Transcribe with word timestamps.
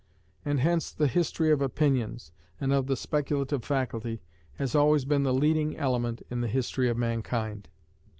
And 0.43 0.59
hence 0.61 0.91
the 0.91 1.05
history 1.05 1.51
of 1.51 1.61
opinions, 1.61 2.31
and 2.59 2.73
of 2.73 2.87
the 2.87 2.97
speculative 2.97 3.63
faculty, 3.63 4.19
has 4.55 4.73
always 4.73 5.05
been 5.05 5.21
the 5.21 5.31
leading 5.31 5.77
element 5.77 6.23
in 6.31 6.41
the 6.41 6.47
history 6.47 6.89
of 6.89 6.97
mankind. 6.97 7.69